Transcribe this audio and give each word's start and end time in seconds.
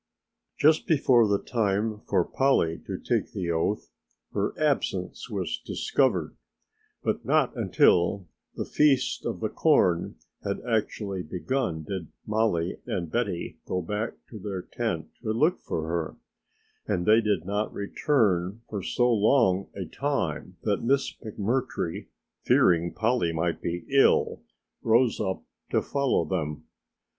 Just 0.57 0.87
before 0.87 1.27
the 1.27 1.37
time 1.37 2.01
for 2.07 2.25
Polly 2.25 2.81
to 2.87 2.97
take 2.97 3.33
the 3.33 3.51
oath 3.51 3.91
her 4.33 4.59
absence 4.59 5.29
was 5.29 5.59
discovered, 5.63 6.35
but 7.03 7.23
not 7.23 7.55
until 7.55 8.25
the 8.55 8.65
feast 8.65 9.27
of 9.27 9.41
the 9.41 9.47
corn 9.49 10.15
had 10.43 10.59
actually 10.67 11.21
begun 11.21 11.83
did 11.83 12.07
Mollie 12.25 12.79
and 12.87 13.11
Betty 13.11 13.59
go 13.67 13.79
back 13.83 14.13
to 14.31 14.39
their 14.39 14.63
tent 14.63 15.07
to 15.21 15.33
look 15.33 15.61
for 15.61 15.83
her 15.87 16.15
and 16.91 17.05
they 17.05 17.21
did 17.21 17.45
not 17.45 17.71
return 17.71 18.63
for 18.69 18.81
so 18.81 19.07
long 19.07 19.69
a 19.75 19.85
time 19.85 20.57
that 20.63 20.81
Miss 20.83 21.15
McMurtry, 21.17 22.07
fearing 22.43 22.91
Polly 22.91 23.31
might 23.31 23.61
be 23.61 23.85
ill, 23.91 24.41
rose 24.81 25.19
up 25.19 25.43
to 25.69 25.79
follow 25.79 26.25
them. 26.25 26.63